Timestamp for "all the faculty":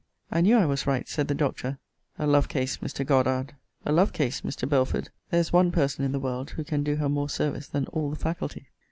7.85-8.65